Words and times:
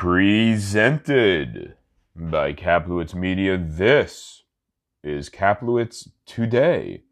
Presented 0.00 1.74
by 2.16 2.54
Kaplowitz 2.54 3.14
Media. 3.14 3.58
This 3.58 4.44
is 5.04 5.28
Kaplowitz 5.28 6.08
Today 6.24 7.02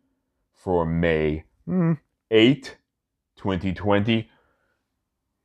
for 0.55 0.87
May 0.87 1.45
hmm, 1.67 1.93
8, 2.31 2.79
2020. 3.37 4.31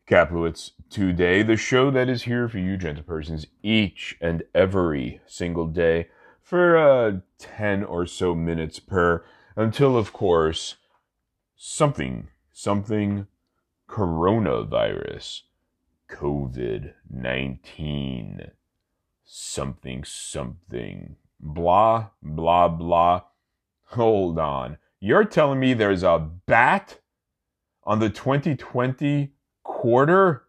Kaplowitz 0.08 0.72
Today, 0.90 1.44
the 1.44 1.58
show 1.58 1.92
that 1.92 2.08
is 2.08 2.24
here 2.24 2.48
for 2.48 2.60
you, 2.60 2.78
gentlepersons, 2.78 3.48
each 3.62 4.16
and 4.22 4.44
every 4.56 5.20
single 5.28 5.68
day 5.68 6.08
for 6.42 6.78
uh, 6.78 7.18
10 7.40 7.84
or 7.84 8.06
so 8.06 8.34
minutes 8.34 8.80
per, 8.80 9.26
until, 9.58 9.98
of 9.98 10.14
course, 10.14 10.78
something, 11.58 12.30
something 12.54 13.28
coronavirus 13.90 15.42
COVID 16.14 16.94
19. 17.10 18.52
Something, 19.26 20.04
something. 20.04 21.16
Blah, 21.40 22.10
blah, 22.22 22.68
blah. 22.70 23.22
Hold 23.88 24.40
on. 24.40 24.78
You're 25.00 25.26
telling 25.26 25.60
me 25.60 25.74
there's 25.74 26.04
a 26.04 26.20
bat 26.46 27.00
on 27.84 28.00
the 28.00 28.10
2020 28.10 29.34
quarter? 29.64 30.44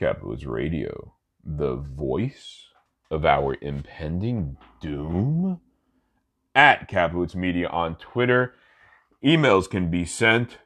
Kaplowitz 0.00 0.46
Radio, 0.46 1.14
the 1.44 1.74
voice 1.74 2.68
of 3.10 3.26
our 3.26 3.56
impending 3.60 4.56
doom? 4.80 5.60
At 6.54 6.88
Kaplowitz 6.88 7.34
Media 7.34 7.68
on 7.68 7.96
Twitter. 7.96 8.54
Emails 9.24 9.68
can 9.68 9.90
be 9.90 10.04
sent 10.04 10.58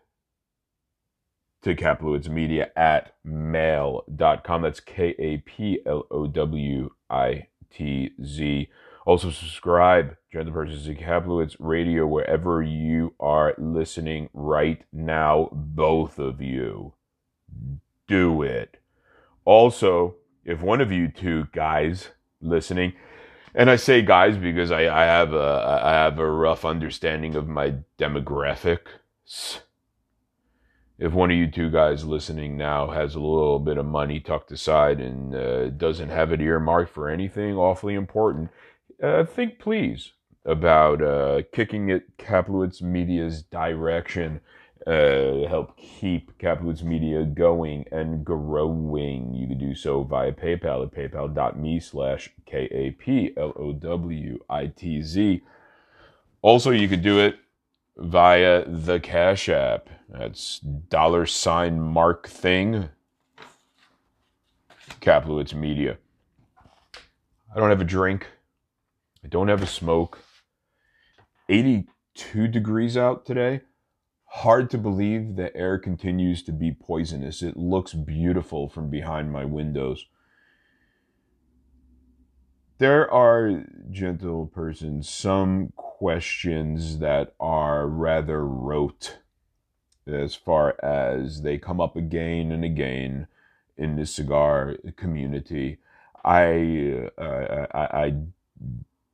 to 1.62 1.75
Kaplowitz 1.75 2.29
Media 2.29 2.71
at 2.77 3.15
mail.com. 3.25 4.62
That's 4.62 4.80
K 4.80 5.15
A 5.19 5.39
P 5.39 5.80
L 5.87 6.07
O 6.11 6.27
W 6.27 6.91
I 7.09 7.47
T 7.73 8.11
Z. 8.25 8.69
Also, 9.05 9.31
subscribe, 9.31 10.17
Persons 10.33 10.87
to 10.87 10.95
Kaplowitz 10.95 11.56
Radio, 11.59 12.06
wherever 12.06 12.62
you 12.62 13.14
are 13.19 13.55
listening 13.59 14.28
right 14.33 14.83
now. 14.92 15.48
Both 15.53 16.19
of 16.19 16.41
you. 16.41 16.95
Do 18.06 18.42
it. 18.42 18.78
Also, 19.44 20.17
if 20.44 20.61
one 20.61 20.81
of 20.81 20.92
you 20.92 21.09
two 21.09 21.48
guys 21.53 22.11
listening, 22.41 22.92
and 23.55 23.70
I 23.70 23.77
say 23.77 24.03
guys 24.03 24.37
because 24.37 24.70
I, 24.70 24.83
I 24.83 25.05
have 25.05 25.34
a 25.34 25.81
I 25.84 25.92
have 25.92 26.19
a 26.19 26.31
rough 26.31 26.65
understanding 26.65 27.34
of 27.34 27.48
my 27.48 27.75
demographics 27.98 29.61
if 31.03 31.12
one 31.12 31.33
of 31.33 31.36
you 31.36 31.50
two 31.50 31.69
guys 31.69 32.05
listening 32.05 32.56
now 32.56 32.86
has 32.89 33.17
a 33.17 33.20
little 33.20 33.58
bit 33.58 33.77
of 33.77 33.84
money 33.84 34.20
tucked 34.20 34.53
aside 34.53 35.00
and 35.00 35.34
uh, 35.34 35.69
doesn't 35.70 36.11
have 36.11 36.31
it 36.31 36.41
earmarked 36.41 36.94
for 36.94 37.11
anything 37.11 37.56
awfully 37.56 37.94
important, 37.94 38.48
uh, 39.03 39.25
think 39.25 39.59
please 39.59 40.12
about 40.44 41.03
uh, 41.03 41.42
kicking 41.53 41.89
it 41.89 42.17
Kaplowitz 42.19 42.81
Media's 42.83 43.42
direction. 43.42 44.41
Uh, 44.86 45.48
help 45.48 45.77
keep 45.77 46.39
Kaplowitz 46.39 46.84
Media 46.84 47.25
going 47.25 47.84
and 47.91 48.25
growing. 48.25 49.34
You 49.34 49.48
can 49.48 49.59
do 49.59 49.75
so 49.75 50.05
via 50.05 50.31
PayPal 50.31 50.84
at 50.87 50.92
paypal.me 50.94 51.81
slash 51.81 52.31
K-A-P-L-O-W-I-T-Z. 52.47 53.42
Also, 56.42 56.70
you 56.70 56.89
could 56.89 57.03
do 57.03 57.19
it 57.19 57.39
via 57.97 58.64
the 58.66 59.00
Cash 59.00 59.48
App. 59.48 59.89
That's 60.13 60.59
dollar 60.61 61.25
sign 61.25 61.81
mark 61.81 62.29
thing. 62.29 62.91
Kaplowitz 65.01 65.55
Media. 65.55 65.97
I 67.55 67.59
don't 67.59 67.71
have 67.71 67.81
a 67.81 67.85
drink. 67.85 68.27
I 69.25 69.29
don't 69.29 69.49
have 69.49 69.63
a 69.63 69.67
smoke. 69.67 70.19
82 71.49 72.47
degrees 72.47 72.97
out 72.97 73.25
today. 73.25 73.62
Hard 74.27 74.69
to 74.71 74.78
believe 74.78 75.37
the 75.37 75.55
air 75.56 75.78
continues 75.78 76.43
to 76.45 76.53
be 76.53 76.72
poisonous. 76.72 77.43
It 77.43 77.56
looks 77.56 77.95
beautiful 77.95 78.69
from 78.69 78.91
behind 78.91 79.33
my 79.33 79.47
windows. 79.47 80.06
There 82.78 83.11
are, 83.11 83.65
gentle 83.91 84.47
persons, 84.47 85.09
some 85.09 85.72
questions 85.77 86.99
that 86.99 87.34
are 87.39 87.87
rather 87.87 88.45
rote 88.47 89.19
as 90.07 90.35
far 90.35 90.77
as 90.83 91.43
they 91.43 91.59
come 91.59 91.81
up 91.81 91.97
again 91.97 92.51
and 92.53 92.65
again 92.65 93.27
in 93.77 93.97
the 93.97 94.07
cigar 94.07 94.77
community. 94.97 95.79
I, 96.25 97.11
uh, 97.19 97.67
I, 97.73 97.81
I, 97.81 98.15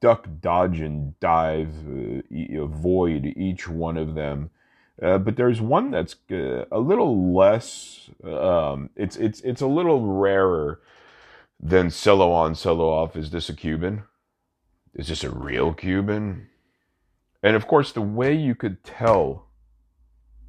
duck, 0.01 0.29
dodge, 0.41 0.81
and 0.81 1.19
dive, 1.21 1.73
uh, 1.87 2.63
avoid 2.63 3.33
each 3.37 3.69
one 3.69 3.97
of 3.97 4.15
them. 4.15 4.51
Uh, 5.01 5.19
but 5.19 5.37
there's 5.37 5.61
one 5.61 5.91
that's 5.91 6.17
uh, 6.31 6.65
a 6.73 6.81
little 6.81 7.33
less. 7.33 8.11
Um, 8.25 8.91
it's 8.97 9.17
it's 9.17 9.41
it's 9.43 9.61
a 9.61 9.67
little 9.67 10.19
rarer 10.19 10.81
than 11.61 11.91
solo 11.91 12.33
on, 12.33 12.57
solo 12.57 12.89
off. 12.89 13.17
Is 13.17 13.31
this 13.31 13.49
a 13.49 13.55
Cuban? 13.55 14.03
Is 14.95 15.09
this 15.09 15.23
a 15.23 15.31
real 15.31 15.73
Cuban? 15.73 16.49
And 17.45 17.55
of 17.55 17.69
course, 17.69 17.93
the 17.93 18.03
way 18.03 18.35
you 18.35 18.57
could 18.57 18.83
tell 18.83 19.48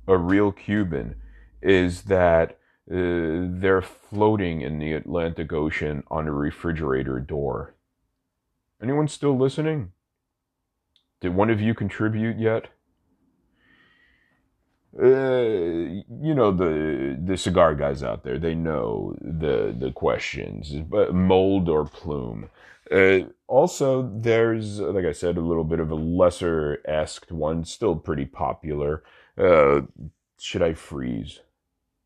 a 0.09 0.17
real 0.17 0.51
Cuban 0.51 1.15
is 1.61 2.03
that 2.03 2.57
uh, 2.91 3.45
they're 3.61 3.83
floating 3.83 4.61
in 4.61 4.79
the 4.79 4.93
Atlantic 4.93 5.53
Ocean 5.53 6.03
on 6.09 6.27
a 6.27 6.31
refrigerator 6.31 7.19
door. 7.19 7.75
Anyone 8.81 9.07
still 9.07 9.37
listening? 9.37 9.91
Did 11.21 11.35
one 11.35 11.49
of 11.49 11.61
you 11.61 11.73
contribute 11.73 12.39
yet? 12.39 12.69
Uh, 14.99 16.01
you 16.09 16.33
know 16.33 16.51
the 16.51 17.15
the 17.23 17.37
cigar 17.37 17.75
guys 17.75 18.01
out 18.01 18.23
there. 18.23 18.39
They 18.39 18.55
know 18.55 19.15
the 19.21 19.75
the 19.77 19.91
questions, 19.91 20.71
but 20.71 21.13
mold 21.13 21.69
or 21.69 21.85
plume. 21.85 22.49
Uh, 22.91 23.19
also, 23.47 24.09
there's 24.15 24.79
like 24.79 25.05
I 25.05 25.11
said, 25.11 25.37
a 25.37 25.41
little 25.41 25.63
bit 25.63 25.79
of 25.79 25.91
a 25.91 25.95
lesser 25.95 26.81
asked 26.87 27.31
one, 27.31 27.65
still 27.65 27.95
pretty 27.95 28.25
popular. 28.25 29.03
Uh, 29.39 29.81
should 30.39 30.61
I 30.61 30.73
freeze 30.73 31.39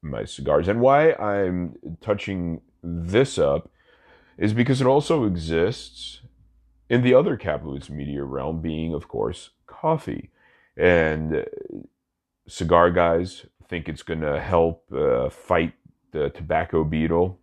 my 0.02 0.26
cigars? 0.26 0.68
And 0.68 0.82
why 0.82 1.14
I'm 1.14 1.76
touching 2.02 2.62
this 2.84 3.38
up 3.38 3.70
is 4.38 4.54
because 4.54 4.82
it 4.82 4.88
also 4.88 5.26
exists 5.26 6.22
in 6.90 7.02
the 7.02 7.14
other 7.14 7.38
Kaplowitz 7.38 7.90
media 7.90 8.24
realm, 8.24 8.62
being 8.62 8.94
of 8.94 9.08
course 9.08 9.52
coffee 9.66 10.30
and 10.76 11.46
cigar 12.48 12.92
guys 12.92 13.46
think 13.70 13.88
it's 13.88 14.04
going 14.04 14.22
to 14.22 14.40
help 14.40 14.92
uh, 14.94 15.30
fight 15.30 15.74
the 16.12 16.30
tobacco 16.30 16.84
beetle. 16.84 17.40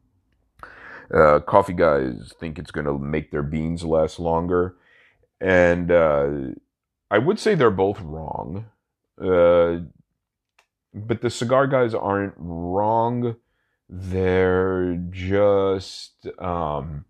Uh, 1.13 1.41
coffee 1.41 1.73
guys 1.73 2.33
think 2.39 2.59
it's 2.59 2.71
going 2.71 2.87
to 2.87 2.99
make 2.99 3.31
their 3.31 3.43
beans 3.43 3.85
last 3.85 4.21
longer. 4.21 4.77
And 5.41 5.91
uh, 5.91 6.29
I 7.11 7.19
would 7.19 7.39
say 7.39 7.55
they're 7.55 7.71
both 7.71 8.01
wrong. 8.01 8.67
Uh, 9.21 9.81
but 10.95 11.21
the 11.21 11.31
cigar 11.31 11.67
guys 11.67 11.95
aren't 11.95 12.35
wrong. 12.37 13.37
They're 13.89 14.97
just, 15.11 16.27
um, 16.39 17.05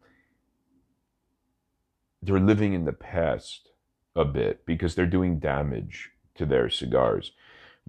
they're 2.23 2.41
living 2.41 2.73
in 2.73 2.85
the 2.85 2.93
past 2.93 3.69
a 4.17 4.25
bit 4.25 4.67
because 4.67 4.95
they're 4.95 5.07
doing 5.07 5.39
damage 5.39 6.11
to 6.35 6.47
their 6.47 6.69
cigars 6.69 7.33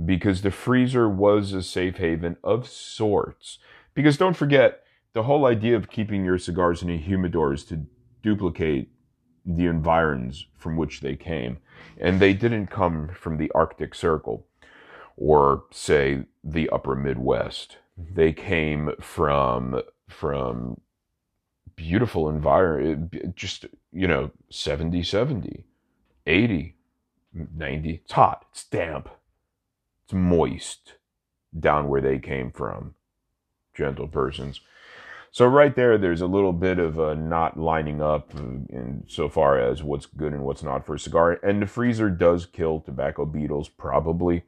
because 0.04 0.42
the 0.42 0.52
freezer 0.52 1.10
was 1.10 1.54
a 1.54 1.64
safe 1.64 1.98
haven 1.98 2.38
of 2.44 2.68
sorts. 2.68 3.60
Because 3.94 4.18
don't 4.18 4.36
forget, 4.36 4.84
the 5.14 5.24
whole 5.24 5.46
idea 5.46 5.76
of 5.76 5.90
keeping 5.90 6.24
your 6.24 6.38
cigars 6.38 6.82
in 6.82 6.90
a 6.90 6.98
humidor 6.98 7.54
is 7.54 7.64
to 7.66 7.86
duplicate 8.24 8.92
the 9.46 9.66
environs 9.66 10.46
from 10.58 10.78
which 10.78 11.02
they 11.02 11.16
came. 11.16 11.58
And 11.98 12.20
they 12.20 12.34
didn't 12.34 12.68
come 12.68 13.10
from 13.10 13.38
the 13.38 13.52
Arctic 13.54 13.96
Circle 13.96 14.46
or, 15.18 15.64
say, 15.72 16.26
the 16.44 16.70
upper 16.70 16.96
Midwest. 16.96 17.78
Mm-hmm. 18.00 18.16
They 18.16 18.34
came 18.34 18.92
from, 19.00 19.82
from 20.08 20.80
beautiful 21.76 22.30
environment, 22.30 23.36
just, 23.36 23.66
you 23.92 24.08
know, 24.08 24.32
70, 24.50 25.04
70, 25.04 25.66
80, 26.26 26.76
90. 27.34 27.90
It's 27.90 28.12
hot, 28.12 28.46
it's 28.52 28.64
damp 28.66 29.10
it's 30.12 30.18
moist 30.18 30.96
down 31.58 31.88
where 31.88 32.02
they 32.02 32.20
came 32.20 32.52
from, 32.52 32.96
gentle 33.74 34.08
persons. 34.10 34.60
So 35.32 35.46
right 35.46 35.74
there, 35.76 35.98
there's 35.98 36.22
a 36.22 36.28
little 36.28 36.52
bit 36.54 36.78
of 36.78 37.00
a 37.00 37.16
not 37.16 37.58
lining 37.58 38.02
up 38.02 38.34
in 38.34 39.06
so 39.08 39.30
far 39.30 39.60
as 39.60 39.82
what's 39.82 40.06
good 40.06 40.34
and 40.34 40.44
what's 40.44 40.64
not 40.64 40.86
for 40.86 40.96
a 40.96 41.00
cigar. 41.00 41.40
And 41.44 41.62
the 41.62 41.68
freezer 41.68 42.10
does 42.10 42.46
kill 42.46 42.82
tobacco 42.82 43.26
beetles, 43.26 43.70
probably. 43.70 44.44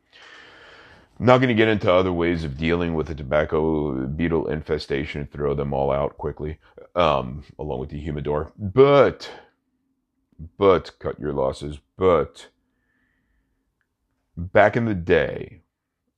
not 1.19 1.37
going 1.37 1.47
to 1.49 1.53
get 1.53 1.69
into 1.69 1.91
other 1.91 2.11
ways 2.11 2.43
of 2.43 2.57
dealing 2.57 2.95
with 2.95 3.09
a 3.09 3.15
tobacco 3.15 4.07
beetle 4.07 4.47
infestation, 4.49 5.27
throw 5.31 5.53
them 5.53 5.73
all 5.73 5.91
out 5.91 6.17
quickly, 6.17 6.59
um, 6.95 7.43
along 7.57 7.79
with 7.79 7.89
the 7.89 7.99
humidor. 7.99 8.51
But, 8.57 9.29
but, 10.57 10.91
cut 10.99 11.19
your 11.19 11.33
losses. 11.33 11.77
But, 11.97 12.49
back 14.35 14.75
in 14.75 14.85
the 14.85 14.95
day, 14.95 15.61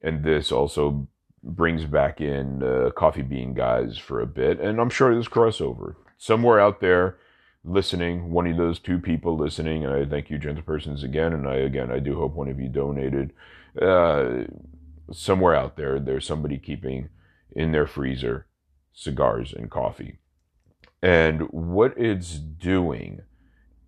and 0.02 0.24
this 0.24 0.52
also 0.52 1.08
brings 1.46 1.86
back 1.86 2.20
in 2.20 2.64
uh, 2.64 2.90
coffee 2.96 3.22
bean 3.22 3.54
guys 3.54 3.98
for 3.98 4.20
a 4.20 4.26
bit, 4.26 4.60
and 4.60 4.80
I'm 4.80 4.90
sure 4.90 5.14
there's 5.14 5.30
crossover 5.30 5.96
somewhere 6.18 6.60
out 6.60 6.82
there 6.82 7.18
listening, 7.64 8.32
one 8.32 8.48
of 8.48 8.58
those 8.58 8.80
two 8.80 9.00
people 9.00 9.38
listening, 9.38 9.86
and 9.86 9.94
I 9.94 10.06
thank 10.06 10.30
you, 10.30 10.38
gentlepersons, 10.38 11.04
again, 11.04 11.34
and 11.34 11.48
I 11.48 11.56
again 11.56 11.92
I 11.92 12.00
do 12.00 12.16
hope 12.16 12.34
one 12.34 12.48
of 12.48 12.60
you 12.60 12.70
donated. 12.70 13.34
Uh, 13.80 14.44
somewhere 15.12 15.56
out 15.56 15.76
there, 15.76 16.00
there's 16.00 16.26
somebody 16.26 16.58
keeping 16.58 17.10
in 17.52 17.72
their 17.72 17.88
freezer 17.88 18.48
cigars 18.94 19.54
and 19.54 19.70
coffee, 19.70 20.20
and 21.02 21.42
what 21.52 21.94
it's 21.98 22.36
doing 22.38 23.22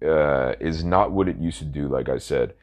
uh, 0.05 0.53
is 0.59 0.83
not 0.83 1.11
what 1.11 1.27
it 1.27 1.37
used 1.37 1.59
to 1.59 1.65
do. 1.65 1.87
Like 1.87 2.09
I 2.09 2.17
said, 2.17 2.53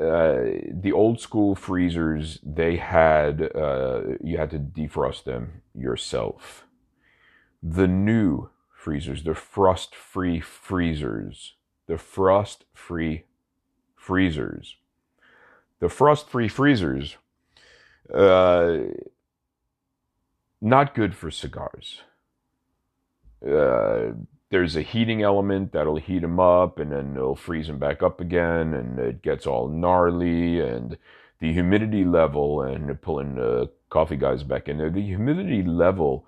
uh, 0.00 0.60
the 0.72 0.92
old 0.92 1.20
school 1.20 1.54
freezers 1.54 2.38
they 2.42 2.76
had 2.76 3.54
uh, 3.54 4.02
you 4.22 4.38
had 4.38 4.50
to 4.50 4.58
defrost 4.58 5.24
them 5.24 5.62
yourself. 5.74 6.66
The 7.62 7.86
new 7.86 8.48
freezers, 8.72 9.24
the 9.24 9.34
frost 9.34 9.94
free 9.94 10.40
freezers, 10.40 11.54
the 11.86 11.98
frost 11.98 12.64
free 12.72 13.24
freezers, 13.94 14.76
the 15.80 15.90
frost 15.90 16.30
free 16.30 16.48
freezers, 16.48 17.18
uh, 18.12 18.78
not 20.62 20.94
good 20.94 21.14
for 21.14 21.30
cigars. 21.30 22.00
There's 24.50 24.74
a 24.74 24.82
heating 24.82 25.22
element 25.22 25.72
that'll 25.72 25.96
heat 25.96 26.20
them 26.20 26.40
up 26.40 26.78
and 26.78 26.90
then 26.92 27.14
it'll 27.16 27.36
freeze 27.36 27.68
them 27.68 27.78
back 27.78 28.02
up 28.02 28.20
again 28.20 28.74
and 28.74 28.98
it 28.98 29.22
gets 29.22 29.46
all 29.46 29.68
gnarly 29.68 30.60
and 30.60 30.98
the 31.38 31.52
humidity 31.52 32.04
level 32.04 32.60
and 32.62 33.00
pulling 33.00 33.36
the 33.36 33.70
coffee 33.90 34.16
guys 34.16 34.42
back 34.42 34.68
in 34.68 34.76
there. 34.78 34.90
The 34.90 35.02
humidity 35.02 35.62
level 35.62 36.26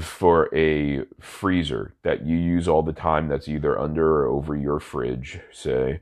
for 0.00 0.54
a 0.54 1.04
freezer 1.20 1.94
that 2.02 2.24
you 2.24 2.36
use 2.36 2.66
all 2.66 2.82
the 2.82 2.94
time 2.94 3.28
that's 3.28 3.48
either 3.48 3.78
under 3.78 4.22
or 4.22 4.26
over 4.28 4.56
your 4.56 4.80
fridge 4.80 5.40
say 5.52 6.00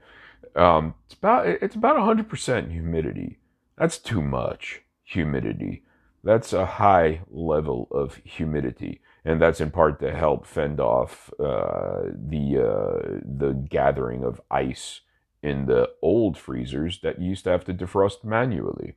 um, 0.54 0.94
it's 1.06 1.14
about 1.14 1.46
it's 1.46 1.74
about 1.74 1.96
100% 1.96 2.72
humidity. 2.72 3.38
That's 3.76 3.98
too 3.98 4.22
much 4.22 4.82
humidity. 5.02 5.82
That's 6.22 6.52
a 6.52 6.66
high 6.66 7.22
level 7.28 7.88
of 7.90 8.20
humidity 8.24 9.00
and 9.24 9.40
that's 9.40 9.60
in 9.60 9.70
part 9.70 10.00
to 10.00 10.14
help 10.14 10.46
fend 10.46 10.80
off 10.80 11.30
uh, 11.38 12.02
the 12.14 12.58
uh, 12.58 13.20
the 13.24 13.52
gathering 13.68 14.24
of 14.24 14.40
ice 14.50 15.00
in 15.42 15.66
the 15.66 15.90
old 16.02 16.36
freezers 16.36 17.00
that 17.02 17.20
you 17.20 17.30
used 17.30 17.44
to 17.44 17.50
have 17.50 17.64
to 17.64 17.74
defrost 17.74 18.24
manually. 18.24 18.94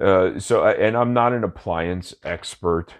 Uh, 0.00 0.38
so, 0.38 0.66
and 0.66 0.96
I'm 0.96 1.12
not 1.12 1.32
an 1.32 1.44
appliance 1.44 2.14
expert, 2.24 2.94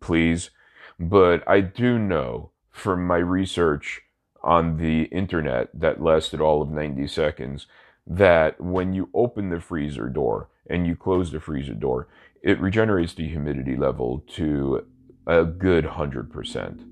please, 0.00 0.50
but 0.98 1.46
I 1.48 1.60
do 1.60 1.98
know 1.98 2.50
from 2.70 3.06
my 3.06 3.18
research 3.18 4.02
on 4.42 4.76
the 4.76 5.04
internet 5.04 5.68
that 5.72 6.02
lasted 6.02 6.40
all 6.40 6.60
of 6.60 6.70
90 6.70 7.06
seconds 7.06 7.66
that 8.06 8.60
when 8.60 8.92
you 8.92 9.08
open 9.14 9.48
the 9.48 9.60
freezer 9.60 10.08
door 10.08 10.48
and 10.68 10.86
you 10.86 10.96
close 10.96 11.30
the 11.30 11.40
freezer 11.40 11.74
door, 11.74 12.08
it 12.42 12.60
regenerates 12.60 13.14
the 13.14 13.26
humidity 13.26 13.76
level 13.76 14.22
to 14.28 14.84
a 15.26 15.44
good 15.44 15.84
100%. 15.84 16.90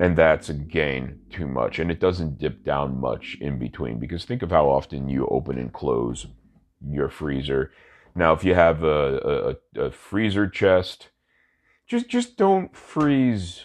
And 0.00 0.16
that's 0.16 0.48
again 0.48 1.20
too 1.30 1.46
much. 1.46 1.78
And 1.78 1.90
it 1.90 2.00
doesn't 2.00 2.38
dip 2.38 2.64
down 2.64 3.00
much 3.00 3.36
in 3.40 3.58
between 3.58 4.00
because 4.00 4.24
think 4.24 4.42
of 4.42 4.50
how 4.50 4.68
often 4.68 5.08
you 5.08 5.26
open 5.28 5.58
and 5.58 5.72
close 5.72 6.26
your 6.86 7.08
freezer. 7.08 7.70
Now, 8.14 8.32
if 8.32 8.44
you 8.44 8.54
have 8.54 8.82
a, 8.82 9.56
a, 9.76 9.80
a 9.80 9.90
freezer 9.90 10.48
chest, 10.48 11.08
just 11.86 12.08
just 12.08 12.36
don't 12.36 12.74
freeze 12.76 13.64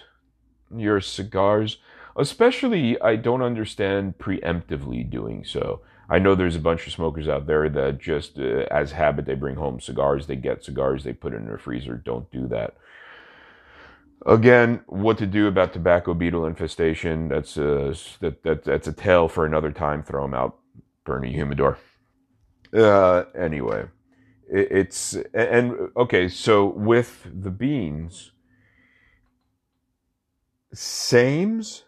your 0.76 1.02
cigars. 1.02 1.78
Especially, 2.18 3.00
I 3.02 3.16
don't 3.16 3.42
understand 3.42 4.18
preemptively 4.18 5.10
doing 5.10 5.44
so. 5.46 5.82
I 6.10 6.20
know 6.20 6.36
there's 6.36 6.56
a 6.56 6.60
bunch 6.60 6.88
of 6.88 6.94
smokers 6.94 7.28
out 7.28 7.46
there 7.46 7.70
that 7.70 8.00
just, 8.00 8.40
uh, 8.40 8.66
as 8.72 8.92
habit, 8.94 9.26
they 9.26 9.36
bring 9.36 9.56
home 9.56 9.80
cigars, 9.80 10.26
they 10.28 10.36
get 10.36 10.64
cigars, 10.64 11.04
they 11.04 11.14
put 11.14 11.34
it 11.34 11.38
in 11.38 11.46
their 11.46 11.60
freezer. 11.60 11.96
Don't 11.96 12.30
do 12.32 12.48
that. 12.48 12.76
Again, 14.26 14.82
what 14.88 15.18
to 15.20 15.26
do 15.26 15.48
about 15.48 15.72
tobacco 15.72 16.14
beetle 16.14 16.46
infestation? 16.46 17.30
That's 17.30 17.56
a 17.58 17.96
that, 18.20 18.44
that 18.44 18.64
that's 18.66 18.88
a 18.88 18.94
tale 18.94 19.30
for 19.30 19.46
another 19.46 19.72
time. 19.72 20.04
Throw 20.04 20.24
them 20.24 20.34
out, 20.34 20.58
burn 21.06 21.24
a 21.24 21.30
humidor. 21.30 21.78
Uh, 22.74 23.24
anyway, 23.34 23.86
it, 24.52 24.68
it's 24.72 25.16
and 25.34 25.90
okay. 25.96 26.28
So 26.28 26.66
with 26.66 27.28
the 27.34 27.50
beans, 27.50 28.32
sames, 30.74 31.86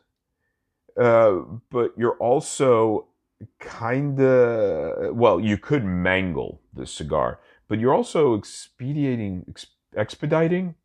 uh, 0.97 1.33
but 1.69 1.93
you're 1.97 2.17
also 2.17 3.07
kind 3.59 4.19
of 4.19 5.15
well. 5.15 5.39
You 5.39 5.57
could 5.57 5.83
mangle 5.83 6.61
the 6.73 6.85
cigar, 6.85 7.39
but 7.67 7.79
you're 7.79 7.93
also 7.93 8.33
expediting, 8.35 9.45
ex, 9.47 9.67
expediting 9.95 10.75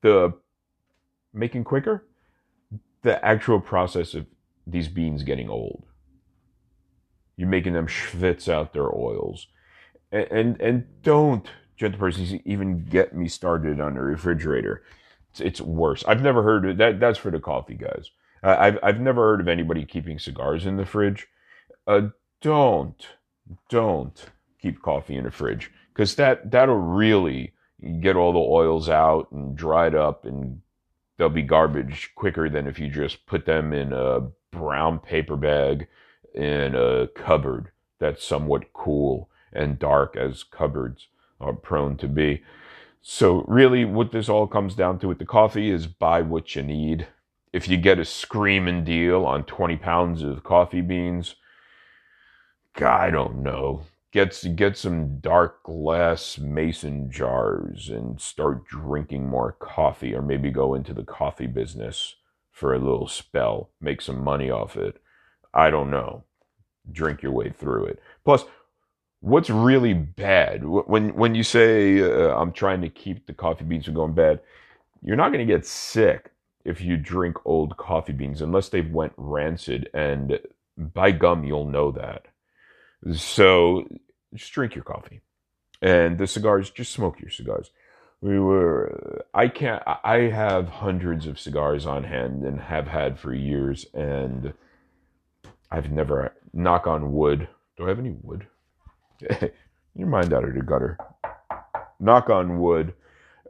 the 0.00 0.34
making 1.32 1.64
quicker 1.64 2.06
the 3.02 3.24
actual 3.24 3.60
process 3.60 4.14
of 4.14 4.26
these 4.66 4.88
beans 4.88 5.22
getting 5.22 5.50
old. 5.50 5.84
You're 7.36 7.48
making 7.48 7.72
them 7.72 7.86
schwitz 7.86 8.48
out 8.48 8.72
their 8.72 8.94
oils. 8.94 9.48
And, 10.12 10.26
and, 10.30 10.60
and 10.60 11.02
don't, 11.02 11.48
gentle 11.76 11.98
persons, 11.98 12.34
even 12.44 12.84
get 12.84 13.14
me 13.14 13.28
started 13.28 13.80
on 13.80 13.96
a 13.96 14.02
refrigerator. 14.02 14.82
It's, 15.30 15.40
it's 15.40 15.60
worse. 15.60 16.04
I've 16.06 16.22
never 16.22 16.42
heard 16.42 16.64
of 16.66 16.76
that. 16.76 17.00
That's 17.00 17.18
for 17.18 17.30
the 17.30 17.40
coffee 17.40 17.74
guys. 17.74 18.10
Uh, 18.42 18.56
I've, 18.58 18.78
I've 18.82 19.00
never 19.00 19.22
heard 19.22 19.40
of 19.40 19.48
anybody 19.48 19.84
keeping 19.84 20.18
cigars 20.18 20.66
in 20.66 20.76
the 20.76 20.86
fridge. 20.86 21.26
Uh, 21.86 22.08
don't, 22.40 23.08
don't 23.68 24.26
keep 24.60 24.82
coffee 24.82 25.16
in 25.16 25.24
the 25.24 25.30
fridge 25.30 25.70
because 25.92 26.14
that, 26.16 26.50
that'll 26.50 26.76
really 26.76 27.52
get 28.00 28.16
all 28.16 28.32
the 28.32 28.38
oils 28.38 28.88
out 28.88 29.30
and 29.32 29.56
dried 29.56 29.94
up 29.94 30.24
and 30.24 30.60
they'll 31.18 31.28
be 31.28 31.42
garbage 31.42 32.10
quicker 32.14 32.48
than 32.48 32.66
if 32.66 32.78
you 32.78 32.88
just 32.88 33.26
put 33.26 33.44
them 33.44 33.72
in 33.72 33.92
a 33.92 34.20
brown 34.50 34.98
paper 34.98 35.36
bag 35.36 35.86
in 36.34 36.74
a 36.74 37.08
cupboard 37.14 37.70
that's 37.98 38.24
somewhat 38.24 38.72
cool 38.72 39.28
and 39.52 39.78
dark 39.78 40.16
as 40.16 40.42
cupboards 40.42 41.08
are 41.40 41.52
prone 41.52 41.96
to 41.96 42.08
be. 42.08 42.42
So 43.02 43.44
really 43.48 43.84
what 43.84 44.12
this 44.12 44.28
all 44.28 44.46
comes 44.46 44.74
down 44.74 44.98
to 45.00 45.08
with 45.08 45.18
the 45.18 45.24
coffee 45.24 45.70
is 45.70 45.86
buy 45.86 46.22
what 46.22 46.54
you 46.54 46.62
need. 46.62 47.08
If 47.52 47.68
you 47.68 47.76
get 47.76 47.98
a 47.98 48.04
screaming 48.04 48.84
deal 48.84 49.26
on 49.26 49.44
20 49.44 49.76
pounds 49.76 50.22
of 50.22 50.44
coffee 50.44 50.80
beans, 50.80 51.34
I 52.80 53.10
don't 53.10 53.42
know. 53.42 53.82
Get 54.12 54.42
get 54.56 54.76
some 54.76 55.18
dark 55.20 55.62
glass 55.62 56.38
mason 56.38 57.10
jars 57.10 57.88
and 57.88 58.20
start 58.20 58.66
drinking 58.66 59.28
more 59.28 59.52
coffee 59.52 60.14
or 60.14 60.22
maybe 60.22 60.50
go 60.50 60.74
into 60.74 60.94
the 60.94 61.04
coffee 61.04 61.46
business 61.46 62.16
for 62.50 62.74
a 62.74 62.78
little 62.78 63.08
spell 63.08 63.70
make 63.80 64.00
some 64.02 64.22
money 64.22 64.50
off 64.50 64.76
it. 64.76 65.00
I 65.54 65.70
don't 65.70 65.90
know. 65.90 66.24
Drink 66.90 67.22
your 67.22 67.32
way 67.32 67.50
through 67.50 67.86
it. 67.86 68.00
Plus 68.24 68.44
what's 69.20 69.50
really 69.50 69.94
bad 69.94 70.64
when 70.64 71.14
when 71.14 71.32
you 71.34 71.44
say 71.44 72.02
uh, 72.02 72.36
i'm 72.36 72.50
trying 72.50 72.80
to 72.80 72.88
keep 72.88 73.24
the 73.26 73.32
coffee 73.32 73.64
beans 73.64 73.84
from 73.84 73.94
going 73.94 74.12
bad 74.12 74.40
you're 75.02 75.16
not 75.16 75.32
going 75.32 75.46
to 75.46 75.52
get 75.52 75.66
sick 75.66 76.30
if 76.64 76.80
you 76.80 76.96
drink 76.96 77.36
old 77.44 77.76
coffee 77.76 78.12
beans 78.12 78.40
unless 78.42 78.68
they've 78.68 78.90
went 78.90 79.12
rancid. 79.16 79.90
And 79.94 80.40
by 80.78 81.10
gum 81.12 81.44
you'll 81.44 81.66
know 81.66 81.90
that 81.92 82.26
so 83.14 83.88
just 84.34 84.52
drink 84.52 84.74
your 84.74 84.84
coffee. 84.84 85.20
And 85.80 86.18
the 86.18 86.26
cigars, 86.26 86.70
just 86.70 86.92
smoke 86.92 87.20
your 87.20 87.30
cigars. 87.30 87.70
We 88.20 88.38
were, 88.38 89.24
I 89.34 89.48
can't, 89.48 89.82
I 89.86 90.30
have 90.32 90.68
hundreds 90.68 91.26
of 91.26 91.40
cigars 91.40 91.86
on 91.86 92.04
hand 92.04 92.44
and 92.44 92.60
have 92.60 92.86
had 92.86 93.18
for 93.18 93.34
years. 93.34 93.86
And 93.92 94.52
I've 95.70 95.90
never, 95.90 96.32
knock 96.52 96.86
on 96.86 97.12
wood. 97.12 97.48
Do 97.76 97.86
I 97.86 97.88
have 97.88 97.98
any 97.98 98.14
wood? 98.22 98.46
your 99.94 100.08
mind 100.08 100.32
out 100.32 100.44
of 100.44 100.54
the 100.54 100.62
gutter. 100.62 100.98
Knock 101.98 102.30
on 102.30 102.60
wood. 102.60 102.94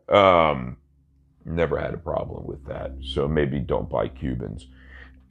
Um, 0.08 0.76
never 1.44 1.78
had 1.78 1.94
a 1.94 1.98
problem 1.98 2.46
with 2.46 2.64
that. 2.66 2.92
So 3.02 3.26
maybe 3.26 3.58
don't 3.58 3.88
buy 3.88 4.08
Cubans. 4.08 4.66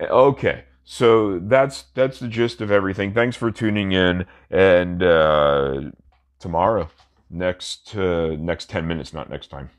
Okay. 0.01 0.65
So 0.83 1.39
that's 1.39 1.83
that's 1.93 2.19
the 2.19 2.27
gist 2.27 2.61
of 2.61 2.71
everything. 2.71 3.13
Thanks 3.13 3.35
for 3.37 3.51
tuning 3.51 3.91
in, 3.91 4.25
and 4.49 5.01
uh, 5.01 5.91
tomorrow. 6.39 6.89
Next 7.29 7.95
uh, 7.95 8.35
next 8.37 8.69
ten 8.69 8.87
minutes, 8.87 9.13
not 9.13 9.29
next 9.29 9.47
time. 9.47 9.69